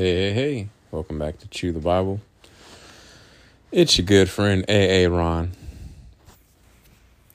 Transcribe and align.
Hey, 0.00 0.14
hey, 0.14 0.32
hey. 0.32 0.68
Welcome 0.90 1.18
back 1.18 1.36
to 1.40 1.48
Chew 1.48 1.72
the 1.72 1.78
Bible. 1.78 2.22
It's 3.70 3.98
your 3.98 4.06
good 4.06 4.30
friend 4.30 4.64
AA 4.66 5.14
Ron. 5.14 5.52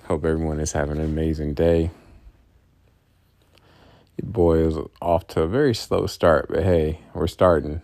Hope 0.06 0.26
everyone 0.26 0.60
is 0.60 0.72
having 0.72 0.98
an 0.98 1.06
amazing 1.06 1.54
day. 1.54 1.92
Your 4.18 4.32
boy 4.32 4.66
is 4.66 4.78
off 5.00 5.28
to 5.28 5.44
a 5.44 5.48
very 5.48 5.76
slow 5.76 6.08
start, 6.08 6.48
but 6.50 6.64
hey, 6.64 7.02
we're 7.14 7.28
starting. 7.28 7.82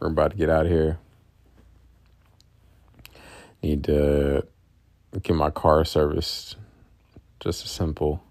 We're 0.00 0.08
about 0.08 0.30
to 0.30 0.38
get 0.38 0.48
out 0.48 0.64
of 0.64 0.72
here. 0.72 0.98
Need 3.62 3.84
to 3.84 4.46
get 5.22 5.36
my 5.36 5.50
car 5.50 5.84
serviced. 5.84 6.56
Just 7.38 7.66
a 7.66 7.68
simple 7.68 8.24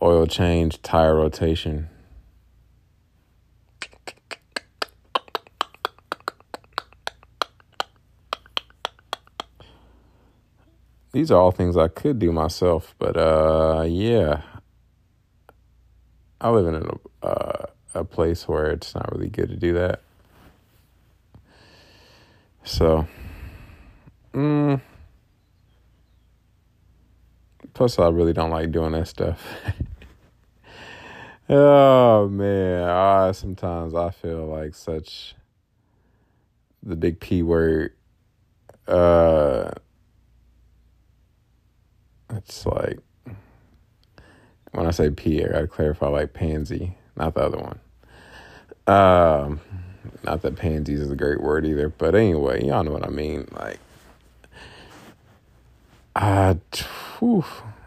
oil 0.00 0.26
change, 0.26 0.80
tire 0.80 1.16
rotation. 1.16 1.90
These 11.14 11.30
are 11.30 11.40
all 11.40 11.52
things 11.52 11.76
I 11.76 11.86
could 11.86 12.18
do 12.18 12.32
myself, 12.32 12.96
but 12.98 13.16
uh, 13.16 13.84
yeah, 13.86 14.42
I 16.40 16.50
live 16.50 16.66
in 16.66 16.74
a 16.74 17.24
uh, 17.24 17.66
a 17.94 18.04
place 18.04 18.48
where 18.48 18.72
it's 18.72 18.96
not 18.96 19.12
really 19.12 19.28
good 19.28 19.48
to 19.50 19.56
do 19.56 19.74
that. 19.74 20.02
So, 22.64 23.06
mm, 24.32 24.80
plus 27.74 28.00
I 28.00 28.08
really 28.08 28.32
don't 28.32 28.50
like 28.50 28.72
doing 28.72 28.90
that 28.90 29.06
stuff. 29.06 29.40
oh 31.48 32.26
man, 32.26 32.88
I 32.88 33.30
sometimes 33.30 33.94
I 33.94 34.10
feel 34.10 34.46
like 34.46 34.74
such 34.74 35.36
the 36.82 36.96
big 36.96 37.20
P 37.20 37.44
word. 37.44 37.92
Uh, 38.88 39.70
it's 42.30 42.66
like 42.66 42.98
when 44.72 44.86
I 44.86 44.90
say 44.90 45.10
P, 45.10 45.44
I 45.44 45.66
clarify 45.66 46.08
like 46.08 46.32
pansy, 46.32 46.96
not 47.16 47.34
the 47.34 47.42
other 47.42 47.58
one. 47.58 47.78
Um, 48.86 49.60
not 50.22 50.42
that 50.42 50.56
pansies 50.56 51.00
is 51.00 51.10
a 51.10 51.16
great 51.16 51.40
word 51.40 51.64
either, 51.64 51.88
but 51.88 52.14
anyway, 52.14 52.64
y'all 52.64 52.82
know 52.84 52.92
what 52.92 53.06
I 53.06 53.10
mean. 53.10 53.48
Like, 53.52 53.78
whew, 57.18 57.44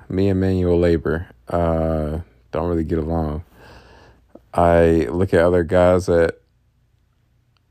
me 0.10 0.30
and 0.30 0.40
manual 0.40 0.80
labor, 0.80 1.28
uh, 1.50 2.20
don't 2.52 2.70
really 2.70 2.84
get 2.84 3.00
along. 3.00 3.44
I 4.54 5.08
look 5.12 5.34
at 5.34 5.42
other 5.42 5.64
guys 5.64 6.08
that 6.08 6.42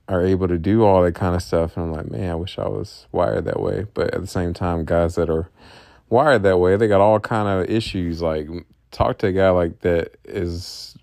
are 0.08 0.24
able 0.24 0.46
to 0.46 0.58
do 0.58 0.84
all 0.84 1.02
that 1.02 1.14
kind 1.14 1.34
of 1.34 1.42
stuff, 1.42 1.76
and 1.76 1.86
I'm 1.86 1.92
like, 1.92 2.10
man, 2.10 2.30
I 2.30 2.34
wish 2.34 2.58
I 2.58 2.68
was 2.68 3.06
wired 3.10 3.44
that 3.46 3.60
way. 3.60 3.86
But 3.92 4.14
at 4.14 4.20
the 4.20 4.26
same 4.26 4.54
time, 4.54 4.84
guys 4.84 5.16
that 5.16 5.28
are 5.28 5.48
wired 6.08 6.42
that 6.44 6.58
way. 6.58 6.76
They 6.76 6.88
got 6.88 7.00
all 7.00 7.20
kind 7.20 7.48
of 7.48 7.70
issues. 7.70 8.22
Like 8.22 8.48
talk 8.90 9.18
to 9.18 9.28
a 9.28 9.32
guy 9.32 9.50
like 9.50 9.80
that 9.80 10.16
is 10.24 10.96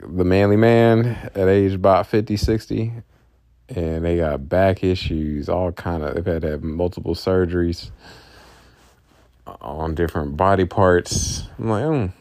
the 0.00 0.24
manly 0.24 0.56
man 0.56 1.30
at 1.34 1.48
age 1.48 1.74
about 1.74 2.06
50, 2.06 2.36
60 2.36 2.92
and 3.68 4.04
they 4.04 4.16
got 4.16 4.48
back 4.48 4.82
issues, 4.82 5.48
all 5.48 5.72
kind 5.72 6.02
of 6.02 6.14
they've 6.14 6.24
had 6.24 6.42
to 6.42 6.48
have 6.48 6.62
multiple 6.62 7.14
surgeries 7.14 7.90
on 9.60 9.94
different 9.94 10.36
body 10.36 10.64
parts. 10.64 11.44
I'm 11.58 11.68
like, 11.68 11.84
mm. 11.84 12.12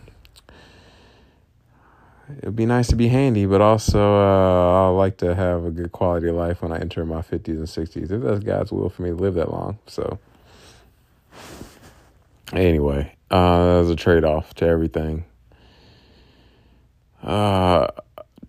it'd 2.40 2.56
be 2.56 2.66
nice 2.66 2.88
to 2.88 2.96
be 2.96 3.08
handy, 3.08 3.46
but 3.46 3.62
also 3.62 4.00
uh, 4.00 4.88
I 4.88 4.90
like 4.90 5.18
to 5.18 5.36
have 5.36 5.64
a 5.64 5.72
good 5.72 5.92
quality 5.92 6.30
of 6.30 6.36
life 6.36 6.62
when 6.62 6.72
I 6.72 6.80
enter 6.80 7.06
my 7.06 7.22
50s 7.22 7.48
and 7.48 7.66
60s. 7.66 8.12
If 8.12 8.22
that's 8.22 8.44
God's 8.44 8.72
will 8.72 8.90
for 8.90 9.04
me 9.04 9.10
to 9.10 9.16
live 9.16 9.36
that 9.36 9.52
long, 9.52 9.80
so 9.88 10.20
Anyway, 12.54 13.16
uh, 13.32 13.76
there's 13.76 13.90
a 13.90 13.96
trade 13.96 14.24
off 14.24 14.54
to 14.56 14.66
everything. 14.66 15.26
Uh, 17.22 17.88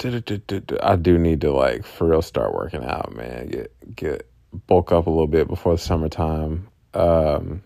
I 0.00 0.96
do 0.96 1.18
need 1.18 1.40
to 1.40 1.52
like 1.52 1.84
for 1.84 2.08
real 2.08 2.22
start 2.22 2.54
working 2.54 2.84
out, 2.84 3.14
man. 3.14 3.48
Get 3.48 3.96
get 3.96 4.30
bulk 4.66 4.92
up 4.92 5.06
a 5.06 5.10
little 5.10 5.26
bit 5.26 5.48
before 5.48 5.74
the 5.74 5.78
summertime. 5.78 6.68
Um, 6.94 7.62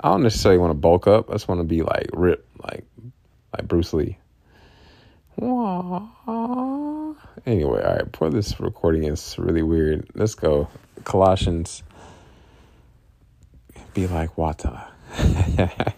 I 0.00 0.08
don't 0.08 0.22
necessarily 0.22 0.58
want 0.58 0.70
to 0.72 0.74
bulk 0.74 1.06
up. 1.06 1.30
I 1.30 1.34
just 1.34 1.48
want 1.48 1.60
to 1.60 1.64
be 1.64 1.82
like 1.82 2.08
rip, 2.12 2.46
like 2.64 2.84
like 3.52 3.68
Bruce 3.68 3.92
Lee. 3.92 4.18
Anyway, 7.46 7.82
all 7.82 7.94
right. 7.96 8.10
Before 8.10 8.30
this 8.30 8.58
recording 8.58 9.04
is 9.04 9.38
really 9.38 9.62
weird, 9.62 10.08
let's 10.14 10.34
go. 10.34 10.68
Colossians. 11.04 11.82
Be 13.96 14.06
like 14.06 14.36
Wata. 14.36 14.88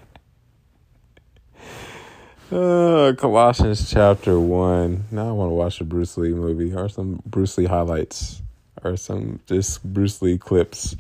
uh, 2.53 3.12
Colossians 3.19 3.91
chapter 3.91 4.38
1. 4.38 5.06
Now 5.10 5.31
I 5.31 5.32
want 5.32 5.50
to 5.50 5.54
watch 5.54 5.81
a 5.81 5.84
Bruce 5.84 6.16
Lee 6.16 6.32
movie 6.32 6.72
or 6.72 6.88
some 6.88 7.20
Bruce 7.26 7.58
Lee 7.58 7.64
highlights 7.64 8.41
or 8.84 8.97
some 8.97 9.41
just 9.47 9.82
Bruce 9.82 10.22
Lee 10.22 10.38
clips. 10.38 10.94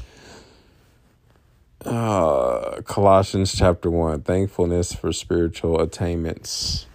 Uh, 1.84 2.80
Colossians 2.84 3.54
chapter 3.56 3.92
1 3.92 4.22
Thankfulness 4.22 4.92
for 4.92 5.12
spiritual 5.12 5.80
attainments. 5.80 6.86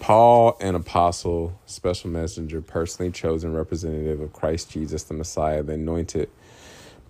Paul, 0.00 0.56
an 0.58 0.74
apostle, 0.74 1.60
special 1.66 2.08
messenger, 2.08 2.62
personally 2.62 3.12
chosen 3.12 3.52
representative 3.52 4.22
of 4.22 4.32
Christ 4.32 4.70
Jesus, 4.70 5.02
the 5.02 5.12
Messiah, 5.12 5.62
the 5.62 5.74
anointed 5.74 6.30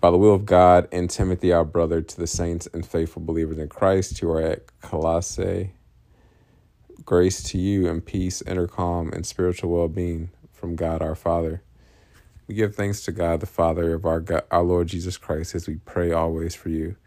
by 0.03 0.11
the 0.11 0.17
will 0.17 0.33
of 0.33 0.45
God, 0.45 0.89
and 0.91 1.09
Timothy, 1.09 1.53
our 1.53 1.63
brother, 1.63 2.01
to 2.01 2.17
the 2.17 2.27
saints 2.27 2.67
and 2.73 2.85
faithful 2.85 3.21
believers 3.21 3.57
in 3.57 3.69
Christ 3.69 4.19
who 4.19 4.29
are 4.31 4.41
at 4.41 4.81
Colossae. 4.81 5.71
Grace 7.05 7.41
to 7.43 7.57
you 7.57 7.87
and 7.87 8.05
peace, 8.05 8.41
inner 8.41 8.67
calm, 8.67 9.13
and 9.13 9.25
spiritual 9.25 9.69
well 9.69 9.87
being 9.87 10.29
from 10.51 10.75
God 10.75 11.01
our 11.01 11.15
Father. 11.15 11.63
We 12.49 12.55
give 12.55 12.75
thanks 12.75 13.05
to 13.05 13.13
God, 13.13 13.39
the 13.39 13.45
Father 13.45 13.93
of 13.93 14.05
our, 14.05 14.19
God, 14.19 14.43
our 14.51 14.63
Lord 14.63 14.87
Jesus 14.87 15.15
Christ, 15.15 15.55
as 15.55 15.69
we 15.69 15.75
pray 15.75 16.11
always 16.11 16.53
for 16.53 16.67
you. 16.67 16.97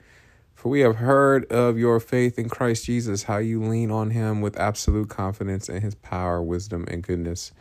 For 0.55 0.71
we 0.71 0.81
have 0.81 0.97
heard 0.97 1.45
of 1.53 1.77
your 1.77 2.01
faith 2.01 2.39
in 2.39 2.49
Christ 2.49 2.87
Jesus, 2.87 3.25
how 3.25 3.37
you 3.37 3.63
lean 3.63 3.91
on 3.91 4.13
him 4.13 4.41
with 4.41 4.59
absolute 4.59 5.11
confidence 5.11 5.69
in 5.69 5.83
his 5.83 5.97
power, 5.97 6.43
wisdom, 6.43 6.87
and 6.89 7.03
goodness 7.03 7.53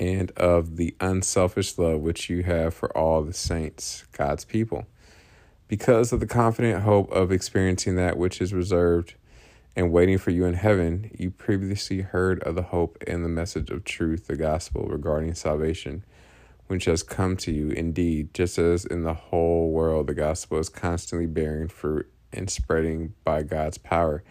and 0.00 0.30
of 0.32 0.76
the 0.76 0.96
unselfish 0.98 1.76
love 1.76 2.00
which 2.00 2.30
you 2.30 2.42
have 2.42 2.72
for 2.72 2.96
all 2.96 3.22
the 3.22 3.34
saints, 3.34 4.04
God's 4.12 4.46
people. 4.46 4.86
Because 5.68 6.12
of 6.12 6.18
the 6.18 6.26
confident 6.26 6.82
hope 6.82 7.12
of 7.12 7.30
experiencing 7.30 7.94
that 7.96 8.16
which 8.16 8.40
is 8.40 8.54
reserved 8.54 9.14
and 9.76 9.92
waiting 9.92 10.18
for 10.18 10.30
you 10.30 10.46
in 10.46 10.54
heaven, 10.54 11.10
you 11.16 11.30
previously 11.30 12.00
heard 12.00 12.42
of 12.42 12.54
the 12.54 12.62
hope 12.62 12.96
and 13.06 13.24
the 13.24 13.28
message 13.28 13.70
of 13.70 13.84
truth, 13.84 14.26
the 14.26 14.36
gospel 14.36 14.88
regarding 14.88 15.34
salvation, 15.34 16.02
which 16.66 16.86
has 16.86 17.02
come 17.02 17.36
to 17.36 17.52
you. 17.52 17.68
Indeed, 17.68 18.32
just 18.32 18.58
as 18.58 18.86
in 18.86 19.04
the 19.04 19.14
whole 19.14 19.70
world 19.70 20.06
the 20.06 20.14
gospel 20.14 20.58
is 20.58 20.70
constantly 20.70 21.26
bearing 21.26 21.68
fruit 21.68 22.10
and 22.32 22.48
spreading 22.48 23.12
by 23.22 23.42
God's 23.42 23.78
power 23.78 24.24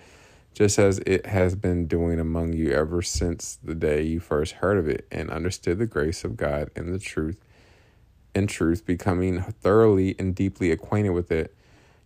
just 0.53 0.79
as 0.79 0.99
it 0.99 1.25
has 1.25 1.55
been 1.55 1.87
doing 1.87 2.19
among 2.19 2.53
you 2.53 2.71
ever 2.71 3.01
since 3.01 3.57
the 3.63 3.75
day 3.75 4.01
you 4.01 4.19
first 4.19 4.53
heard 4.53 4.77
of 4.77 4.87
it 4.87 5.07
and 5.11 5.29
understood 5.29 5.79
the 5.79 5.85
grace 5.85 6.23
of 6.23 6.37
God 6.37 6.69
and 6.75 6.93
the 6.93 6.99
truth. 6.99 7.37
In 8.35 8.47
truth, 8.47 8.85
becoming 8.85 9.41
thoroughly 9.41 10.15
and 10.19 10.35
deeply 10.35 10.71
acquainted 10.71 11.11
with 11.11 11.31
it, 11.31 11.55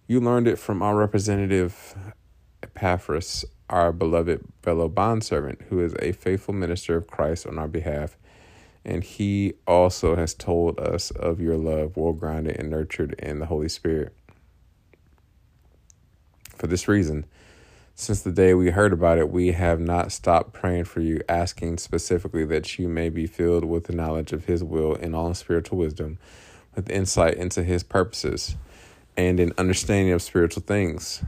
you 0.07 0.19
learned 0.19 0.47
it 0.47 0.57
from 0.59 0.81
our 0.81 0.95
representative 0.95 1.95
Epaphras, 2.61 3.45
our 3.69 3.91
beloved 3.91 4.41
fellow 4.61 4.87
bondservant, 4.87 5.61
who 5.69 5.79
is 5.79 5.95
a 5.99 6.11
faithful 6.11 6.53
minister 6.53 6.95
of 6.95 7.07
Christ 7.07 7.47
on 7.47 7.57
our 7.57 7.67
behalf. 7.67 8.17
And 8.85 9.03
he 9.03 9.53
also 9.65 10.15
has 10.15 10.33
told 10.33 10.79
us 10.79 11.11
of 11.11 11.39
your 11.39 11.57
love, 11.57 11.95
well 11.95 12.13
grounded 12.13 12.57
and 12.57 12.69
nurtured 12.69 13.13
in 13.19 13.39
the 13.39 13.45
Holy 13.45 13.69
Spirit. 13.69 14.13
For 16.55 16.67
this 16.67 16.87
reason, 16.87 17.25
since 17.95 18.21
the 18.21 18.31
day 18.31 18.53
we 18.53 18.71
heard 18.71 18.91
about 18.91 19.19
it, 19.19 19.29
we 19.29 19.51
have 19.51 19.79
not 19.79 20.11
stopped 20.11 20.51
praying 20.51 20.85
for 20.85 20.99
you, 20.99 21.21
asking 21.29 21.77
specifically 21.77 22.43
that 22.45 22.79
you 22.79 22.87
may 22.87 23.09
be 23.09 23.27
filled 23.27 23.63
with 23.63 23.85
the 23.85 23.93
knowledge 23.93 24.33
of 24.33 24.45
His 24.45 24.63
will 24.63 24.95
in 24.95 25.13
all 25.13 25.33
spiritual 25.35 25.77
wisdom, 25.77 26.17
with 26.75 26.89
insight 26.89 27.35
into 27.35 27.63
His 27.63 27.83
purposes, 27.83 28.55
and 29.15 29.39
in 29.39 29.53
understanding 29.59 30.11
of 30.11 30.23
spiritual 30.23 30.63
things, 30.63 31.23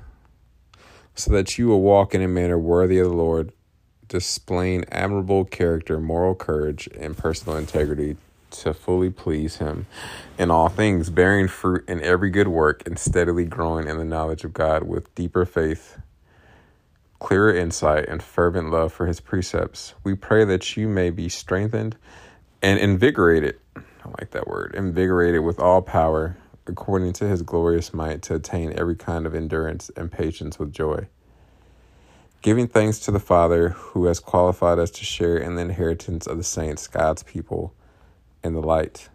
so 1.14 1.32
that 1.32 1.58
you 1.58 1.68
will 1.68 1.82
walk 1.82 2.16
in 2.16 2.24
a 2.24 2.28
manner 2.28 2.58
worthy 2.58 2.98
of 2.98 3.10
the 3.10 3.16
Lord, 3.16 3.54
displaying 4.08 4.86
admirable 4.92 5.46
character, 5.46 6.00
moral 6.00 6.34
courage, 6.34 6.90
and 7.00 7.16
personal 7.16 7.58
integrity 7.58 8.18
to 8.50 8.74
fully 8.74 9.12
please 9.12 9.58
Him 9.58 9.86
in 10.40 10.50
all 10.50 10.70
things, 10.70 11.12
bearing 11.12 11.48
fruit 11.48 11.88
in 11.88 12.02
every 12.02 12.32
good 12.32 12.48
work, 12.48 12.82
and 12.88 12.98
steadily 12.98 13.46
growing 13.46 13.88
in 13.88 14.00
the 14.00 14.06
knowledge 14.06 14.44
of 14.44 14.54
God 14.54 14.84
with 14.84 15.14
deeper 15.14 15.46
faith 15.46 16.00
clearer 17.20 17.54
insight, 17.54 18.06
and 18.08 18.22
fervent 18.22 18.72
love 18.72 18.94
for 18.94 19.08
his 19.08 19.20
precepts. 19.20 19.94
We 20.04 20.16
pray 20.16 20.46
that 20.46 20.76
you 20.76 20.88
may 20.88 21.10
be 21.10 21.30
strengthened 21.30 21.98
and 22.62 22.80
invigorated. 22.80 23.60
I 23.76 24.10
like 24.20 24.32
that 24.32 24.48
word. 24.48 24.76
Invigorated 24.76 25.42
with 25.42 25.60
all 25.60 25.82
power, 25.82 26.38
according 26.68 27.14
to 27.14 27.28
his 27.28 27.42
glorious 27.42 27.94
might, 27.94 28.22
to 28.24 28.36
attain 28.36 28.74
every 28.78 28.96
kind 28.96 29.26
of 29.26 29.34
endurance 29.34 29.90
and 29.96 30.12
patience 30.12 30.60
with 30.60 30.74
joy. 30.74 31.08
Giving 32.42 32.68
thanks 32.68 33.00
to 33.00 33.12
the 33.12 33.20
Father 33.20 33.70
who 33.70 34.06
has 34.06 34.20
qualified 34.20 34.78
us 34.78 34.92
to 34.92 35.04
share 35.04 35.38
in 35.38 35.56
the 35.56 35.64
inheritance 35.64 36.28
of 36.28 36.38
the 36.38 36.44
saints, 36.44 36.88
God's 36.88 37.24
people, 37.24 37.74
in 38.44 38.54
the 38.54 38.62
light. 38.62 39.10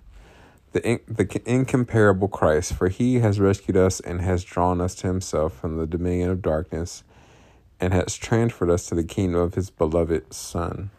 The, 0.73 0.85
in, 0.85 1.01
the 1.07 1.41
incomparable 1.47 2.29
Christ, 2.29 2.73
for 2.75 2.89
he 2.89 3.21
has 3.21 3.39
rescued 3.39 3.77
us 3.77 4.01
and 4.01 4.21
has 4.21 4.43
drawn 4.43 4.81
us 4.81 4.95
to 4.97 5.07
himself 5.07 5.53
from 5.53 5.77
the 5.77 5.87
dominion 5.87 6.31
of 6.31 6.43
darkness 6.43 7.05
and 7.81 7.93
has 7.95 8.17
transferred 8.17 8.71
us 8.71 8.87
to 8.87 8.95
the 8.95 9.05
kingdom 9.05 9.41
of 9.41 9.55
his 9.55 9.71
beloved 9.71 10.33
Son. 10.35 10.91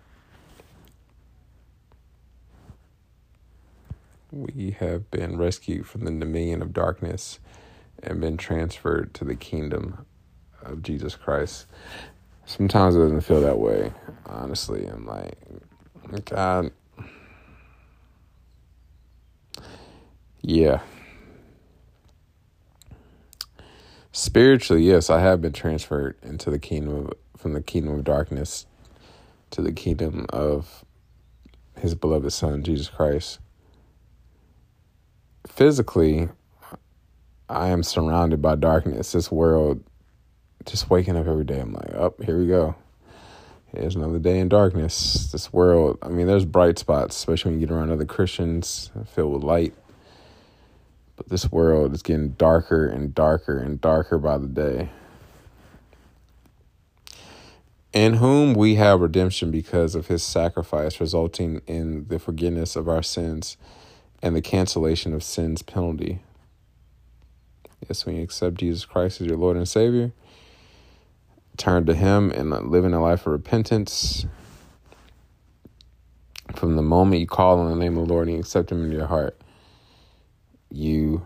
We 4.31 4.75
have 4.80 5.12
been 5.12 5.38
rescued 5.38 5.88
from 5.88 6.06
the 6.06 6.12
dominion 6.12 6.62
of 6.62 6.74
darkness 6.74 7.39
and 8.01 8.22
been 8.22 8.38
transferred 8.38 9.13
to 9.16 9.25
the 9.25 9.36
kingdom 9.36 10.06
of 10.63 10.83
Jesus 10.83 11.16
Christ. 11.16 11.68
Sometimes 12.45 12.95
it 12.95 13.00
doesn't 13.00 13.22
feel 13.22 13.42
that 13.42 13.60
way, 13.60 13.94
honestly. 14.25 14.86
I'm 14.88 15.06
like, 15.06 15.38
God, 16.25 16.72
yeah. 20.42 20.81
Spiritually, 24.13 24.83
yes, 24.83 25.09
I 25.09 25.21
have 25.21 25.41
been 25.41 25.53
transferred 25.53 26.17
into 26.21 26.49
the 26.49 26.59
kingdom 26.59 27.05
of, 27.05 27.13
from 27.37 27.53
the 27.53 27.61
kingdom 27.61 27.93
of 27.97 28.03
darkness 28.03 28.65
to 29.51 29.61
the 29.61 29.71
kingdom 29.71 30.25
of 30.29 30.83
his 31.79 31.95
beloved 31.95 32.33
son, 32.33 32.61
Jesus 32.61 32.89
Christ. 32.89 33.39
Physically, 35.47 36.27
I 37.47 37.69
am 37.69 37.83
surrounded 37.83 38.41
by 38.41 38.55
darkness. 38.55 39.13
This 39.13 39.31
world, 39.31 39.81
just 40.65 40.89
waking 40.89 41.15
up 41.15 41.27
every 41.27 41.45
day, 41.45 41.61
I'm 41.61 41.71
like, 41.71 41.93
oh, 41.93 42.13
here 42.21 42.37
we 42.37 42.47
go. 42.47 42.75
Here's 43.67 43.95
another 43.95 44.19
day 44.19 44.39
in 44.39 44.49
darkness. 44.49 45.31
This 45.31 45.53
world, 45.53 45.97
I 46.01 46.09
mean, 46.09 46.27
there's 46.27 46.43
bright 46.43 46.77
spots, 46.77 47.15
especially 47.15 47.51
when 47.51 47.61
you 47.61 47.67
get 47.67 47.73
around 47.73 47.91
other 47.91 48.03
Christians 48.03 48.91
filled 49.13 49.33
with 49.33 49.43
light. 49.43 49.73
But 51.21 51.29
this 51.29 51.51
world 51.51 51.94
is 51.94 52.01
getting 52.01 52.29
darker 52.29 52.88
and 52.88 53.13
darker 53.13 53.59
and 53.59 53.79
darker 53.79 54.18
by 54.18 54.39
the 54.39 54.47
day. 54.47 54.89
In 57.94 58.15
whom 58.15 58.56
we 58.56 58.73
have 58.75 59.01
redemption 59.01 59.51
because 59.51 59.94
of 59.94 60.07
his 60.07 60.23
sacrifice, 60.23 61.00
resulting 61.00 61.62
in 61.68 62.07
the 62.07 62.18
forgiveness 62.18 62.75
of 62.75 62.89
our 62.89 63.03
sins 63.03 63.56
and 64.23 64.35
the 64.35 64.41
cancellation 64.41 65.13
of 65.13 65.21
sin's 65.21 65.62
penalty. 65.62 66.23
Yes, 67.88 68.03
when 68.03 68.15
you 68.15 68.23
accept 68.23 68.56
Jesus 68.56 68.83
Christ 68.85 69.21
as 69.21 69.27
your 69.27 69.38
Lord 69.38 69.57
and 69.57 69.69
Savior, 69.69 70.13
turn 71.56 71.85
to 71.85 71.94
Him 71.94 72.31
and 72.31 72.50
live 72.71 72.83
in 72.83 72.95
a 72.95 73.01
life 73.01 73.27
of 73.27 73.33
repentance. 73.33 74.25
From 76.56 76.77
the 76.77 76.81
moment 76.81 77.21
you 77.21 77.27
call 77.27 77.59
on 77.59 77.69
the 77.69 77.75
name 77.75 77.95
of 77.95 78.07
the 78.07 78.12
Lord 78.12 78.27
and 78.27 78.38
you 78.38 78.39
accept 78.39 78.71
Him 78.71 78.83
in 78.85 78.91
your 78.91 79.06
heart, 79.06 79.39
you 80.71 81.25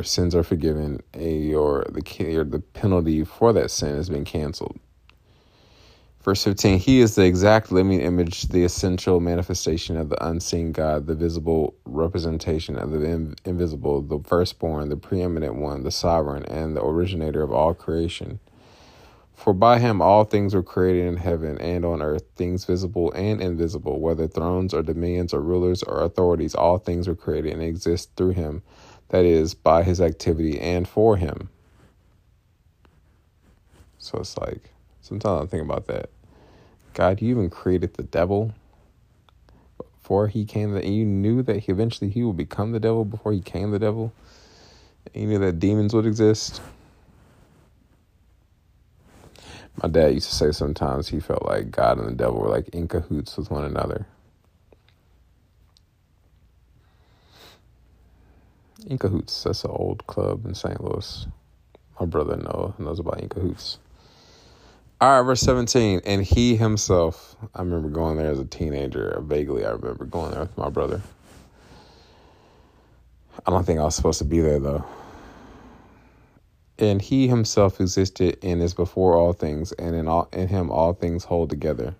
your 0.00 0.04
sins 0.04 0.34
are 0.34 0.42
forgiven, 0.42 0.98
or 1.54 1.84
the 1.90 2.38
or 2.38 2.44
the 2.44 2.60
penalty 2.72 3.22
for 3.22 3.52
that 3.52 3.70
sin 3.70 3.96
has 3.96 4.08
been 4.08 4.24
canceled. 4.24 4.80
Verse 6.22 6.42
15, 6.42 6.78
He 6.78 7.00
is 7.00 7.16
the 7.16 7.26
exact 7.26 7.70
living 7.70 8.00
image, 8.00 8.44
the 8.44 8.64
essential 8.64 9.20
manifestation 9.20 9.98
of 9.98 10.08
the 10.08 10.26
unseen 10.26 10.72
God, 10.72 11.06
the 11.06 11.14
visible 11.14 11.74
representation 11.84 12.78
of 12.78 12.92
the 12.92 13.36
invisible, 13.44 14.00
the 14.00 14.20
firstborn, 14.26 14.88
the 14.88 14.96
preeminent 14.96 15.56
one, 15.56 15.82
the 15.82 15.90
sovereign, 15.90 16.44
and 16.46 16.74
the 16.74 16.82
originator 16.82 17.42
of 17.42 17.52
all 17.52 17.74
creation. 17.74 18.40
For 19.34 19.52
by 19.52 19.80
him 19.80 20.00
all 20.00 20.24
things 20.24 20.54
were 20.54 20.62
created 20.62 21.08
in 21.08 21.18
heaven 21.18 21.58
and 21.58 21.84
on 21.84 22.00
earth, 22.00 22.24
things 22.36 22.64
visible 22.64 23.12
and 23.12 23.42
invisible, 23.42 24.00
whether 24.00 24.26
thrones 24.26 24.72
or 24.72 24.82
dominions 24.82 25.34
or 25.34 25.42
rulers 25.42 25.82
or 25.82 26.02
authorities, 26.02 26.54
all 26.54 26.78
things 26.78 27.06
were 27.06 27.14
created 27.14 27.52
and 27.52 27.62
exist 27.62 28.10
through 28.16 28.30
him, 28.30 28.62
that 29.10 29.24
is, 29.24 29.54
by 29.54 29.82
his 29.82 30.00
activity 30.00 30.58
and 30.58 30.88
for 30.88 31.16
him. 31.16 31.48
So 33.98 34.18
it's 34.18 34.36
like, 34.38 34.70
sometimes 35.02 35.42
I 35.42 35.46
think 35.46 35.62
about 35.62 35.86
that. 35.86 36.10
God, 36.94 37.20
you 37.20 37.30
even 37.30 37.50
created 37.50 37.94
the 37.94 38.02
devil 38.02 38.54
before 39.76 40.28
he 40.28 40.44
came, 40.44 40.72
that 40.72 40.86
you 40.86 41.04
knew 41.04 41.42
that 41.42 41.60
he, 41.60 41.72
eventually 41.72 42.10
he 42.10 42.24
would 42.24 42.36
become 42.36 42.72
the 42.72 42.80
devil 42.80 43.04
before 43.04 43.32
he 43.32 43.40
came 43.40 43.70
the 43.70 43.78
devil. 43.78 44.12
You 45.14 45.26
knew 45.26 45.38
that 45.38 45.58
demons 45.58 45.94
would 45.94 46.06
exist. 46.06 46.60
My 49.82 49.88
dad 49.88 50.14
used 50.14 50.28
to 50.28 50.34
say 50.34 50.52
sometimes 50.52 51.08
he 51.08 51.20
felt 51.20 51.44
like 51.46 51.70
God 51.70 51.98
and 51.98 52.08
the 52.08 52.12
devil 52.12 52.40
were 52.40 52.48
like 52.48 52.68
in 52.70 52.88
cahoots 52.88 53.36
with 53.36 53.50
one 53.50 53.64
another. 53.64 54.06
In 58.86 58.98
cahoots, 58.98 59.44
that's 59.44 59.64
an 59.64 59.70
old 59.70 60.06
club 60.06 60.46
in 60.46 60.54
St. 60.54 60.82
Louis. 60.82 61.26
My 61.98 62.06
brother 62.06 62.36
Noah 62.36 62.74
knows 62.78 62.98
about 62.98 63.20
in 63.20 63.28
cahoots. 63.28 63.78
All 65.00 65.18
right, 65.18 65.26
verse 65.26 65.40
17. 65.40 66.00
And 66.04 66.22
he 66.22 66.56
himself, 66.56 67.36
I 67.54 67.60
remember 67.60 67.88
going 67.88 68.16
there 68.16 68.30
as 68.30 68.38
a 68.38 68.44
teenager. 68.44 69.18
Vaguely, 69.22 69.64
I 69.64 69.70
remember 69.70 70.04
going 70.04 70.32
there 70.32 70.40
with 70.40 70.56
my 70.56 70.68
brother. 70.68 71.02
I 73.46 73.50
don't 73.50 73.64
think 73.64 73.78
I 73.78 73.84
was 73.84 73.94
supposed 73.94 74.18
to 74.18 74.24
be 74.24 74.40
there, 74.40 74.58
though 74.58 74.84
and 76.80 77.02
he 77.02 77.28
himself 77.28 77.80
existed 77.80 78.38
and 78.42 78.62
is 78.62 78.74
before 78.74 79.14
all 79.14 79.32
things, 79.32 79.72
and 79.72 79.94
in 79.94 80.08
all 80.08 80.28
in 80.32 80.48
him 80.48 80.70
all 80.70 80.94
things 80.94 81.24
hold 81.24 81.50
together. 81.50 81.94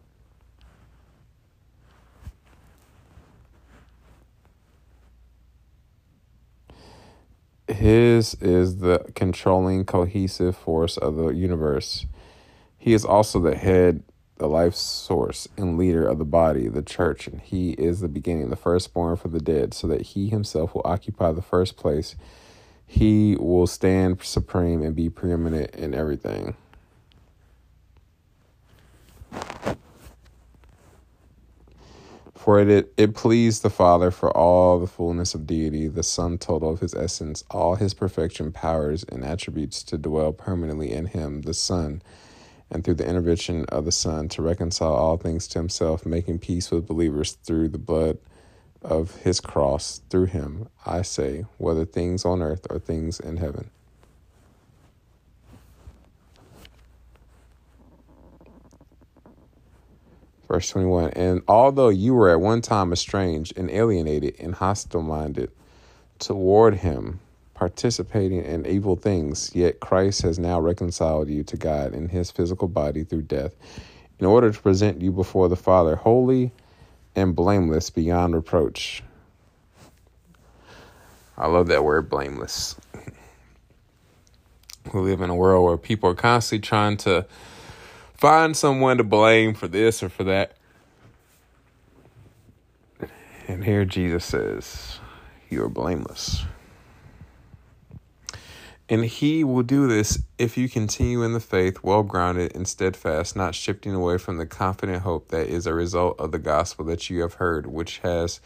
His 7.70 8.34
is 8.34 8.78
the 8.78 9.11
controlling, 9.14 9.84
cohesive 9.84 10.56
force 10.56 10.96
of 10.96 11.17
the 11.17 11.28
universe. 11.28 12.06
He 12.79 12.94
is 12.94 13.05
also 13.05 13.41
the 13.41 13.56
head, 13.56 14.03
the 14.39 14.48
life 14.48 14.74
source, 14.74 15.48
and 15.56 15.79
leader 15.79 16.06
of 16.06 16.19
the 16.19 16.24
body, 16.24 16.69
the 16.69 16.82
church, 16.82 17.27
and 17.27 17.41
he 17.41 17.72
is 17.72 18.00
the 18.00 18.08
beginning, 18.08 18.50
the 18.50 18.56
firstborn 18.56 19.17
for 19.17 19.29
the 19.29 19.41
dead, 19.41 19.74
so 19.74 19.86
that 19.86 20.03
he 20.03 20.29
himself 20.29 20.74
will 20.74 20.82
occupy 20.84 21.32
the 21.32 21.43
first 21.43 21.77
place 21.77 22.17
he 22.91 23.36
will 23.36 23.69
stand 23.69 24.20
supreme 24.20 24.82
and 24.82 24.96
be 24.96 25.08
preeminent 25.08 25.70
in 25.77 25.94
everything. 25.94 26.56
For 32.41 32.59
it, 32.59 32.91
it 32.97 33.15
pleased 33.15 33.63
the 33.63 33.69
Father 33.69 34.11
for 34.11 34.35
all 34.35 34.79
the 34.81 34.87
fullness 34.87 35.35
of 35.35 35.47
deity, 35.47 35.89
the 35.89 36.03
sum 36.03 36.39
total 36.39 36.70
of 36.70 36.81
his 36.81 36.94
essence, 36.94 37.44
all 37.51 37.75
his 37.75 37.93
perfection, 37.93 38.51
powers, 38.51 39.05
and 39.05 39.23
attributes 39.23 39.82
to 39.85 39.99
dwell 39.99 40.32
permanently 40.32 40.91
in 40.91 41.05
him, 41.05 41.43
the 41.43 41.53
Son, 41.53 42.01
and 42.70 42.82
through 42.82 42.94
the 42.94 43.06
intervention 43.06 43.67
of 43.67 43.85
the 43.85 43.93
Son 43.93 44.27
to 44.31 44.41
reconcile 44.41 44.94
all 44.94 45.19
things 45.19 45.47
to 45.49 45.59
himself, 45.59 46.06
making 46.06 46.39
peace 46.39 46.70
with 46.70 46.87
believers 46.87 47.32
through 47.32 47.69
the 47.69 47.77
blood 47.79 48.17
of 48.81 49.17
his 49.17 49.39
cross 49.39 50.01
through 50.09 50.27
him, 50.27 50.67
I 50.87 51.03
say, 51.03 51.44
whether 51.59 51.85
things 51.85 52.25
on 52.25 52.41
earth 52.41 52.67
or 52.70 52.79
things 52.79 53.20
in 53.20 53.37
heaven. 53.37 53.69
Verse 60.50 60.69
21 60.70 61.10
And 61.10 61.42
although 61.46 61.90
you 61.90 62.12
were 62.12 62.28
at 62.28 62.40
one 62.40 62.60
time 62.60 62.92
estranged 62.92 63.56
and 63.56 63.70
alienated 63.70 64.34
and 64.40 64.52
hostile 64.52 65.00
minded 65.00 65.52
toward 66.19 66.74
him, 66.78 67.20
participating 67.54 68.44
in 68.44 68.66
evil 68.66 68.96
things, 68.96 69.54
yet 69.54 69.78
Christ 69.78 70.22
has 70.22 70.40
now 70.40 70.58
reconciled 70.58 71.28
you 71.28 71.44
to 71.44 71.56
God 71.56 71.94
in 71.94 72.08
his 72.08 72.32
physical 72.32 72.66
body 72.66 73.04
through 73.04 73.22
death, 73.22 73.54
in 74.19 74.26
order 74.26 74.50
to 74.50 74.60
present 74.60 75.00
you 75.00 75.12
before 75.12 75.48
the 75.48 75.54
Father 75.54 75.94
holy 75.94 76.50
and 77.14 77.36
blameless 77.36 77.88
beyond 77.88 78.34
reproach. 78.34 79.04
I 81.38 81.46
love 81.46 81.69
that 81.69 81.84
word, 81.84 82.10
blameless. 82.10 82.74
We 84.92 85.00
live 85.02 85.20
in 85.20 85.30
a 85.30 85.36
world 85.36 85.66
where 85.66 85.76
people 85.76 86.10
are 86.10 86.14
constantly 86.14 86.66
trying 86.66 86.96
to 86.98 87.24
find 88.20 88.55
someone 88.55 88.98
to 88.98 89.05
blame 89.05 89.55
for 89.55 89.67
this 89.67 90.03
or 90.03 90.10
for 90.10 90.24
that. 90.24 90.53
And 93.48 93.65
here 93.65 93.86
Jesus 93.86 94.27
says, 94.27 95.00
You 95.48 95.65
are 95.65 95.70
blameless. 95.70 96.44
And 98.91 99.06
he 99.06 99.43
will 99.43 99.62
do 99.62 99.86
this 99.86 100.22
if 100.36 100.58
you 100.58 100.69
continue 100.69 101.22
in 101.22 101.32
the 101.32 101.41
faith, 101.41 101.82
well 101.82 102.03
grounded 102.03 102.55
and 102.55 102.69
steadfast, 102.69 103.36
not 103.36 103.55
shifting 103.55 103.94
away 103.94 104.19
from 104.19 104.36
the 104.36 104.46
confident 104.46 105.03
hope 105.03 105.29
that 105.29 105.46
is 105.46 105.67
a 105.67 105.72
result 105.72 106.20
of 106.20 106.31
the 106.31 106.39
gospel 106.39 106.84
that 106.86 107.08
you 107.08 107.22
have 107.22 107.34
heard, 107.34 107.67
which 107.67 107.98
has 107.98 108.41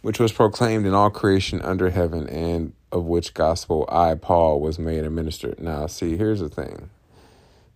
which 0.00 0.20
was 0.20 0.30
proclaimed 0.30 0.86
in 0.86 0.94
all 0.94 1.10
creation 1.10 1.60
under 1.62 1.90
heaven, 1.90 2.28
and 2.28 2.72
of 2.92 3.04
which 3.06 3.34
gospel 3.34 3.84
I, 3.88 4.14
Paul, 4.14 4.60
was 4.60 4.78
made 4.78 5.04
a 5.04 5.10
minister. 5.10 5.56
Now, 5.58 5.88
see, 5.88 6.16
here's 6.16 6.38
the 6.38 6.48
thing. 6.48 6.90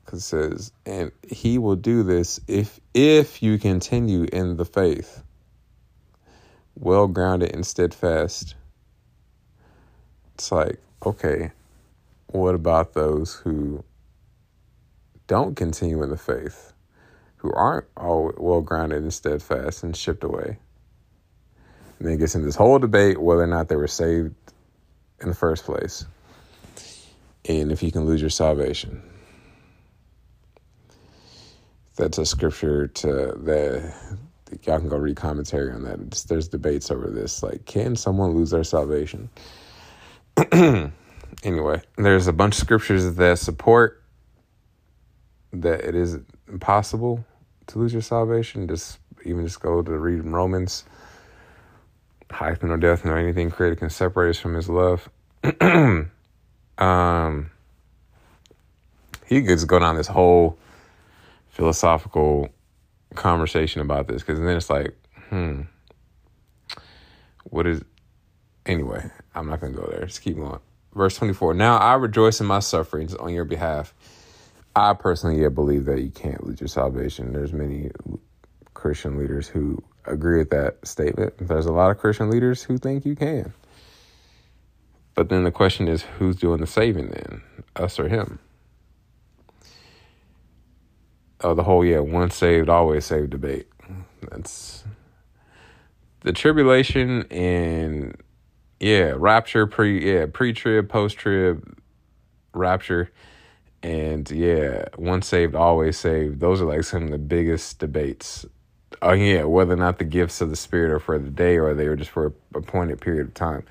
Because 0.05 0.21
it 0.21 0.23
says, 0.23 0.73
and 0.85 1.13
he 1.29 1.59
will 1.59 1.77
do 1.77 2.03
this 2.03 2.41
if 2.49 2.81
if 2.93 3.43
you 3.43 3.59
continue 3.59 4.25
in 4.33 4.57
the 4.57 4.65
faith, 4.65 5.23
well 6.75 7.07
grounded 7.07 7.55
and 7.55 7.67
steadfast. 7.67 8.55
It's 10.35 10.51
like, 10.51 10.81
okay, 11.05 11.53
what 12.29 12.55
about 12.55 12.95
those 12.95 13.35
who 13.35 13.85
don't 15.27 15.55
continue 15.55 16.03
in 16.03 16.11
the 16.11 16.17
faith, 16.17 16.73
who 17.37 17.53
aren't 17.53 17.87
all 17.97 18.33
well 18.37 18.61
grounded 18.61 19.03
and 19.03 19.15
steadfast 19.15 19.83
and 19.83 19.97
shipped 19.97 20.25
away? 20.25 20.59
And 21.99 22.09
then 22.09 22.15
it 22.15 22.19
gets 22.19 22.35
in 22.35 22.43
this 22.43 22.57
whole 22.57 22.81
debate 22.81 23.21
whether 23.23 23.43
or 23.43 23.47
not 23.47 23.69
they 23.69 23.77
were 23.77 23.87
saved 23.87 24.35
in 25.21 25.29
the 25.29 25.35
first 25.35 25.65
place. 25.65 26.05
And 27.49 27.71
if 27.71 27.83
you 27.83 27.93
can 27.93 28.05
lose 28.07 28.21
your 28.21 28.31
salvation. 28.31 29.03
That's 31.97 32.19
a 32.19 32.27
scripture 32.27 32.87
to 32.89 33.09
the 33.09 33.95
y'all 34.63 34.79
can 34.79 34.89
go 34.89 34.97
read 34.97 35.17
commentary 35.17 35.73
on 35.73 35.83
that. 35.85 35.99
It's, 36.01 36.25
there's 36.25 36.49
debates 36.49 36.91
over 36.91 37.09
this. 37.09 37.43
Like, 37.43 37.65
can 37.65 37.97
someone 37.97 38.35
lose 38.35 38.51
their 38.51 38.65
salvation? 38.65 39.31
anyway, 41.43 41.83
there's 41.97 42.27
a 42.27 42.33
bunch 42.33 42.55
of 42.55 42.61
scriptures 42.61 43.15
that 43.15 43.39
support 43.39 44.03
that 45.53 45.81
it 45.85 45.95
is 45.95 46.19
impossible 46.49 47.25
to 47.69 47.79
lose 47.79 47.93
your 47.93 48.03
salvation. 48.03 48.69
Just 48.69 48.99
even 49.25 49.45
just 49.45 49.61
go 49.61 49.83
to 49.83 49.93
read 49.93 50.25
Romans. 50.25 50.85
Height 52.31 52.63
nor 52.63 52.79
death 52.79 53.05
nor 53.05 53.19
anything 53.19 53.51
created 53.51 53.79
can 53.79 53.91
separate 53.91 54.31
us 54.31 54.39
from 54.39 54.55
His 54.55 54.67
love. 54.67 55.11
um, 56.79 57.51
he 59.27 59.43
gets 59.43 59.65
going 59.65 59.83
on 59.83 59.97
this 59.97 60.07
whole 60.07 60.57
philosophical 61.53 62.49
conversation 63.15 63.83
about 63.83 64.09
this 64.09 64.23
because 64.23 64.41
then 64.41 64.57
it's 64.57 64.71
like, 64.71 64.95
hmm, 65.29 65.63
what 67.45 67.67
is? 67.67 67.83
Anyway, 68.65 69.09
I'm 69.35 69.49
not 69.49 69.61
gonna 69.61 69.75
go 69.75 69.87
there. 69.87 70.07
Just 70.07 70.23
keep 70.23 70.37
going. 70.37 70.61
Verse 70.95 71.17
24. 71.17 71.55
Now 71.55 71.77
I 71.77 71.95
rejoice 71.95 72.41
in 72.41 72.47
my 72.47 72.61
sufferings 72.61 73.15
on 73.15 73.33
your 73.33 73.45
behalf. 73.45 73.95
I 74.75 74.95
personally 74.95 75.43
yet 75.43 75.55
believe 75.55 75.85
that 75.85 76.01
you 76.01 76.11
can't 76.11 76.45
lose 76.47 76.61
your 76.61 76.69
salvation. 76.69 77.35
There's 77.35 77.53
many 77.53 77.91
Christian 78.73 79.19
leaders 79.19 79.47
who 79.47 79.83
agree 80.07 80.39
with 80.39 80.51
that 80.51 80.87
statement. 80.87 81.35
There's 81.39 81.67
a 81.67 81.73
lot 81.73 81.91
of 81.91 81.99
Christian 81.99 82.31
leaders 82.31 82.63
who 82.63 82.79
think 82.79 83.05
you 83.05 83.15
can. 83.15 83.53
But 85.15 85.29
then 85.29 85.45
the 85.45 85.51
question 85.51 85.89
is 85.89 86.03
who's 86.03 86.37
doing 86.37 86.61
the 86.61 86.67
saving 86.67 87.09
then? 87.09 87.43
Us 87.77 88.01
or 88.01 88.09
him? 88.09 88.39
Oh, 91.45 91.55
the 91.55 91.65
whole 91.65 91.85
yeah, 91.85 91.99
once 91.99 92.37
saved, 92.37 92.69
always 92.69 93.05
saved 93.05 93.31
debate. 93.31 93.67
That's 94.31 94.85
the 96.21 96.33
tribulation 96.33 97.25
and 97.31 98.17
yeah, 98.79 99.15
rapture 99.17 99.67
pre 99.67 100.13
yeah, 100.13 100.27
pre 100.33 100.53
trib, 100.53 100.89
post 100.89 101.17
trib, 101.17 101.79
rapture, 102.55 103.11
and 103.83 104.31
yeah, 104.31 104.87
once 104.97 105.27
saved, 105.27 105.55
always 105.55 105.99
saved. 105.99 106.41
Those 106.41 106.61
are 106.61 106.67
like 106.67 106.85
some 106.85 107.05
of 107.05 107.11
the 107.11 107.19
biggest 107.19 107.79
debates. 107.79 108.47
Oh 109.01 109.13
yeah, 109.13 109.45
whether 109.45 109.73
or 109.73 109.77
not 109.77 109.99
the 109.99 110.05
gifts 110.05 110.41
of 110.41 110.51
the 110.51 110.57
spirit 110.57 110.93
are 110.93 111.01
for 111.01 111.19
the 111.19 111.31
day 111.31 111.59
or 111.59 111.75
they 111.75 111.87
are 111.87 111.97
just 111.97 112.11
for 112.11 112.27
a 112.27 112.59
appointed 112.59 113.01
period 113.01 113.27
of 113.27 113.35
time. 113.35 113.65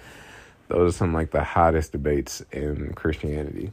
Those 0.67 0.93
are 0.93 0.97
some 0.97 1.13
like 1.13 1.31
the 1.31 1.43
hottest 1.43 1.91
debates 1.91 2.43
in 2.51 2.93
Christianity. 2.93 3.71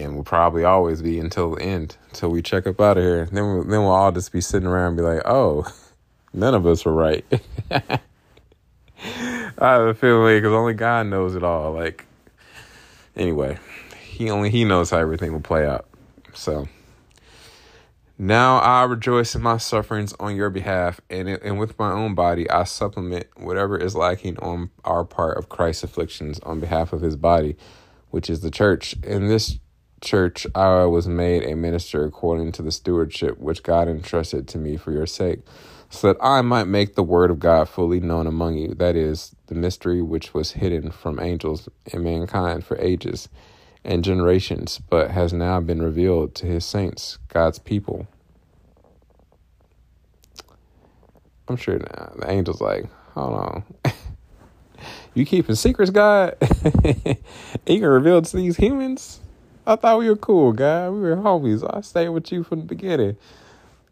And 0.00 0.16
will 0.16 0.24
probably 0.24 0.64
always 0.64 1.02
be 1.02 1.18
until 1.18 1.54
the 1.54 1.62
end, 1.62 1.96
until 2.08 2.30
we 2.30 2.42
check 2.42 2.66
up 2.66 2.80
out 2.80 2.96
of 2.96 3.04
here. 3.04 3.26
Then, 3.26 3.44
we'll, 3.44 3.64
then 3.64 3.80
we'll 3.80 3.90
all 3.90 4.12
just 4.12 4.32
be 4.32 4.40
sitting 4.40 4.68
around 4.68 4.88
and 4.88 4.96
be 4.96 5.02
like, 5.02 5.22
oh, 5.24 5.66
None 6.32 6.54
of 6.54 6.66
us 6.66 6.84
were 6.84 6.92
right. 6.92 7.24
I 7.70 7.98
have 9.58 9.82
a 9.82 9.94
feeling 9.94 10.38
because 10.38 10.52
only 10.52 10.74
God 10.74 11.06
knows 11.06 11.34
it 11.34 11.42
all. 11.42 11.72
Like, 11.72 12.06
anyway, 13.16 13.58
he 14.00 14.30
only 14.30 14.50
he 14.50 14.64
knows 14.64 14.90
how 14.90 14.98
everything 14.98 15.32
will 15.32 15.40
play 15.40 15.66
out. 15.66 15.86
So 16.32 16.68
now 18.16 18.58
I 18.58 18.84
rejoice 18.84 19.34
in 19.34 19.42
my 19.42 19.56
sufferings 19.56 20.14
on 20.20 20.36
your 20.36 20.50
behalf, 20.50 21.00
and 21.10 21.28
and 21.28 21.58
with 21.58 21.76
my 21.78 21.90
own 21.90 22.14
body 22.14 22.48
I 22.48 22.62
supplement 22.64 23.26
whatever 23.36 23.76
is 23.76 23.96
lacking 23.96 24.38
on 24.38 24.70
our 24.84 25.04
part 25.04 25.36
of 25.36 25.48
Christ's 25.48 25.82
afflictions 25.82 26.38
on 26.40 26.60
behalf 26.60 26.92
of 26.92 27.00
His 27.00 27.16
body, 27.16 27.56
which 28.10 28.30
is 28.30 28.40
the 28.40 28.52
church. 28.52 28.94
And 29.02 29.28
this 29.28 29.58
church 30.00 30.46
I 30.54 30.84
was 30.84 31.06
made 31.06 31.44
a 31.44 31.54
minister 31.56 32.04
according 32.04 32.52
to 32.52 32.62
the 32.62 32.72
stewardship 32.72 33.38
which 33.38 33.62
God 33.62 33.88
entrusted 33.88 34.48
to 34.48 34.58
me 34.58 34.76
for 34.76 34.92
your 34.92 35.06
sake 35.06 35.40
so 35.90 36.12
that 36.12 36.24
I 36.24 36.40
might 36.40 36.68
make 36.68 36.94
the 36.94 37.02
word 37.02 37.30
of 37.30 37.40
God 37.40 37.68
fully 37.68 37.98
known 37.98 38.28
among 38.28 38.56
you, 38.56 38.74
that 38.74 38.94
is, 38.94 39.34
the 39.48 39.56
mystery 39.56 40.00
which 40.00 40.32
was 40.32 40.52
hidden 40.52 40.92
from 40.92 41.18
angels 41.18 41.68
and 41.92 42.04
mankind 42.04 42.64
for 42.64 42.78
ages 42.78 43.28
and 43.84 44.04
generations, 44.04 44.78
but 44.88 45.10
has 45.10 45.32
now 45.32 45.60
been 45.60 45.82
revealed 45.82 46.34
to 46.36 46.46
his 46.46 46.64
saints, 46.64 47.18
God's 47.28 47.58
people. 47.58 48.06
I'm 51.48 51.56
sure 51.56 51.78
now 51.78 52.12
the 52.16 52.28
angel's 52.28 52.60
like, 52.60 52.84
hold 53.14 53.34
on. 53.34 53.64
you 55.14 55.26
keeping 55.26 55.56
secrets, 55.56 55.90
God? 55.90 56.36
you 57.66 57.80
can 57.80 57.82
reveal 57.82 58.22
to 58.22 58.36
these 58.36 58.56
humans? 58.56 59.18
I 59.66 59.76
thought 59.76 59.98
we 59.98 60.08
were 60.08 60.16
cool, 60.16 60.52
guy. 60.52 60.88
We 60.88 61.00
were 61.00 61.16
homies. 61.16 61.68
I 61.68 61.82
stayed 61.82 62.08
with 62.08 62.32
you 62.32 62.42
from 62.42 62.60
the 62.60 62.66
beginning. 62.66 63.16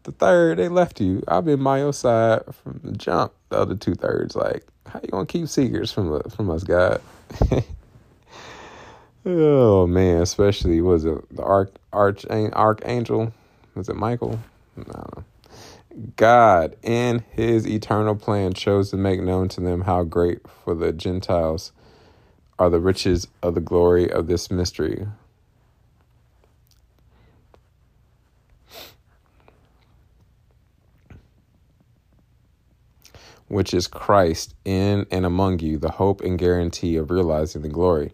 The 0.03 0.11
third, 0.11 0.57
they 0.57 0.67
left 0.67 0.99
you. 0.99 1.23
I've 1.27 1.45
been 1.45 1.63
by 1.63 1.79
your 1.79 1.93
side 1.93 2.41
from 2.63 2.79
the 2.83 2.93
jump. 2.93 3.33
The 3.49 3.57
other 3.57 3.75
two 3.75 3.93
thirds, 3.93 4.35
like, 4.35 4.65
how 4.87 4.99
you 5.03 5.09
gonna 5.09 5.25
keep 5.25 5.47
secrets 5.47 5.91
from 5.91 6.21
from 6.29 6.49
us, 6.49 6.63
God? 6.63 7.01
oh 9.25 9.85
man, 9.85 10.21
especially 10.21 10.81
was 10.81 11.05
it 11.05 11.35
the 11.35 11.43
arch 11.43 11.71
arch 11.93 12.25
archangel? 12.25 13.31
Was 13.75 13.89
it 13.89 13.95
Michael? 13.95 14.39
No. 14.75 15.23
God, 16.15 16.75
in 16.81 17.23
His 17.31 17.67
eternal 17.67 18.15
plan, 18.15 18.53
chose 18.53 18.89
to 18.91 18.97
make 18.97 19.21
known 19.21 19.49
to 19.49 19.61
them 19.61 19.81
how 19.81 20.03
great 20.03 20.39
for 20.63 20.73
the 20.73 20.91
Gentiles 20.91 21.71
are 22.57 22.69
the 22.69 22.79
riches 22.79 23.27
of 23.43 23.53
the 23.53 23.61
glory 23.61 24.09
of 24.09 24.27
this 24.27 24.49
mystery 24.49 25.07
which 33.49 33.73
is 33.73 33.87
Christ 33.87 34.55
in 34.65 35.05
and 35.11 35.25
among 35.25 35.59
you, 35.59 35.77
the 35.77 35.91
hope 35.91 36.21
and 36.21 36.39
guarantee 36.39 36.95
of 36.95 37.11
realizing 37.11 37.61
the 37.63 37.69
glory. 37.69 38.13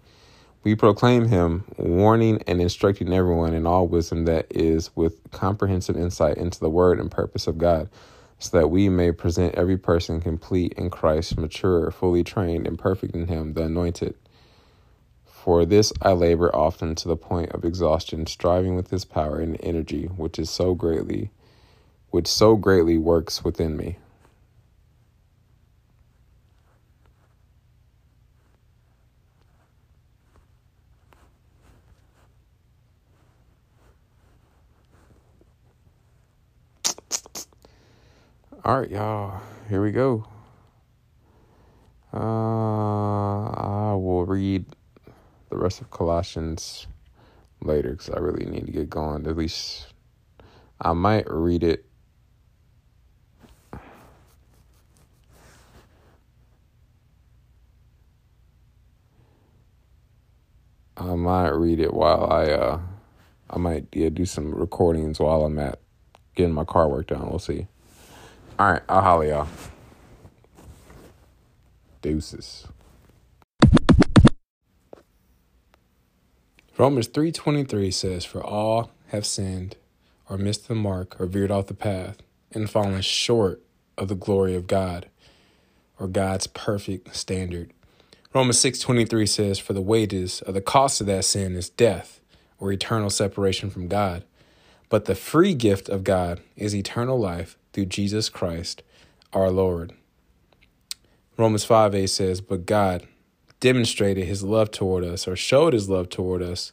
We 0.64 0.76
proclaim 0.76 1.28
him, 1.28 1.66
warning 1.78 2.42
and 2.48 2.62
instructing 2.62 3.14
everyone 3.14 3.54
in 3.54 3.68
all 3.68 3.88
wisdom 3.88 4.26
that 4.26 4.48
is 4.50 4.96
with 4.96 5.32
comprehensive 5.32 5.98
insight 5.98 6.38
into 6.38 6.60
the 6.60 6.70
word 6.70 7.00
and 7.00 7.12
purpose 7.12 7.48
of 7.48 7.60
God, 7.60 7.90
so 8.40 8.58
that 8.58 8.70
we 8.70 8.90
may 8.90 9.12
present 9.12 9.56
every 9.56 9.78
person 9.78 10.22
complete 10.22 10.74
in 10.74 10.90
Christ, 10.90 11.38
mature, 11.38 11.92
fully 11.92 12.24
trained, 12.24 12.68
and 12.68 12.80
perfect 12.80 13.16
in 13.16 13.28
him, 13.28 13.54
the 13.54 13.64
anointed. 13.64 14.16
For 15.26 15.66
this 15.66 15.94
I 16.02 16.14
labor 16.14 16.54
often 16.56 16.96
to 16.96 17.08
the 17.08 17.18
point 17.18 17.52
of 17.52 17.64
exhaustion, 17.64 18.26
striving 18.26 18.76
with 18.76 18.90
his 18.90 19.06
power 19.06 19.40
and 19.40 19.58
energy, 19.62 20.06
which 20.06 20.40
is 20.40 20.50
so 20.50 20.74
greatly 20.74 21.32
which 22.16 22.28
so 22.28 22.56
greatly 22.56 22.98
works 22.98 23.44
within 23.44 23.76
me. 23.76 23.98
All 38.66 38.82
right, 38.82 38.90
y'all. 38.90 39.42
Here 39.70 39.80
we 39.84 39.92
go. 39.92 40.26
Uh, 42.12 42.18
I 42.18 43.94
will 43.94 44.26
read 44.26 44.66
the 45.52 45.58
rest 45.58 45.82
of 45.82 45.92
Colossians 45.92 46.88
later 47.62 47.92
because 47.92 48.10
I 48.10 48.18
really 48.18 48.46
need 48.46 48.66
to 48.66 48.72
get 48.72 48.90
going. 48.90 49.28
At 49.28 49.38
least 49.38 49.94
I 50.82 50.94
might 50.94 51.26
read 51.30 51.64
it. 51.64 51.86
I 60.98 61.14
might 61.14 61.50
read 61.50 61.80
it 61.80 61.94
while 61.94 62.32
I 62.32 62.46
uh 62.46 62.80
I 63.52 63.60
might 63.60 63.86
yeah 63.94 64.10
do 64.10 64.26
some 64.26 64.56
recordings 64.56 65.20
while 65.20 65.44
I'm 65.44 65.60
at 65.60 65.80
getting 66.36 66.54
my 66.56 66.66
car 66.66 66.90
worked 66.90 67.12
on. 67.12 67.30
We'll 67.30 67.38
see. 67.38 67.68
All 68.58 68.72
right, 68.72 68.82
I'll 68.88 69.02
holler 69.02 69.26
y'all. 69.26 69.48
Deuces. 72.02 72.68
Romans 76.78 77.08
3:23 77.08 77.92
says 77.92 78.24
for 78.24 78.42
all 78.42 78.92
have 79.08 79.26
sinned 79.26 79.76
or 80.30 80.38
missed 80.38 80.70
the 80.70 80.76
mark 80.76 81.20
or 81.20 81.26
veered 81.26 81.52
off 81.52 81.68
the 81.68 81.74
path 81.74 82.18
and 82.52 82.70
fallen 82.70 83.02
short 83.02 83.62
of 83.98 84.08
the 84.08 84.16
glory 84.16 84.56
of 84.56 84.68
God 84.68 85.08
or 86.00 86.08
God's 86.08 86.48
perfect 86.48 87.14
standard. 87.14 87.74
Romans 88.34 88.58
6:23 88.60 89.26
says 89.26 89.60
for 89.60 89.74
the 89.74 89.82
wages 89.82 90.42
of 90.44 90.54
the 90.54 90.62
cost 90.62 91.02
of 91.02 91.08
that 91.08 91.26
sin 91.26 91.56
is 91.56 91.70
death 91.70 92.22
or 92.58 92.72
eternal 92.72 93.10
separation 93.10 93.70
from 93.70 93.90
God. 93.90 94.24
But 94.90 95.06
the 95.06 95.16
free 95.16 95.54
gift 95.54 95.90
of 95.90 96.04
God 96.04 96.42
is 96.56 96.76
eternal 96.76 97.20
life 97.20 97.58
through 97.74 97.88
Jesus 97.88 98.30
Christ 98.30 98.84
our 99.34 99.50
Lord. 99.50 99.94
Romans 101.38 101.66
5 101.66 101.94
8 101.94 102.08
says, 102.08 102.42
But 102.42 102.66
God 102.66 103.08
demonstrated 103.60 104.26
his 104.26 104.44
love 104.44 104.72
toward 104.72 105.04
us, 105.04 105.28
or 105.28 105.36
showed 105.36 105.74
his 105.74 105.90
love 105.90 106.10
toward 106.10 106.42
us, 106.42 106.72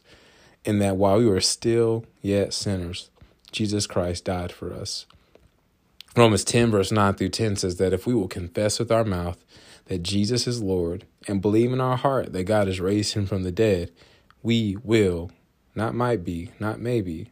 in 0.63 0.79
that 0.79 0.95
while 0.95 1.17
we 1.17 1.25
were 1.25 1.41
still 1.41 2.05
yet 2.21 2.53
sinners, 2.53 3.09
Jesus 3.51 3.87
Christ 3.87 4.25
died 4.25 4.51
for 4.51 4.73
us. 4.73 5.05
Romans 6.15 6.43
10, 6.43 6.71
verse 6.71 6.91
9 6.91 7.15
through 7.15 7.29
10 7.29 7.55
says 7.57 7.77
that 7.77 7.93
if 7.93 8.05
we 8.05 8.13
will 8.13 8.27
confess 8.27 8.77
with 8.77 8.91
our 8.91 9.03
mouth 9.03 9.43
that 9.85 10.03
Jesus 10.03 10.45
is 10.47 10.61
Lord 10.61 11.05
and 11.27 11.41
believe 11.41 11.73
in 11.73 11.81
our 11.81 11.97
heart 11.97 12.33
that 12.33 12.43
God 12.43 12.67
has 12.67 12.79
raised 12.79 13.15
him 13.15 13.25
from 13.25 13.43
the 13.43 13.51
dead, 13.51 13.91
we 14.43 14.77
will, 14.83 15.31
not 15.75 15.95
might 15.95 16.23
be, 16.23 16.51
not 16.59 16.79
maybe, 16.79 17.31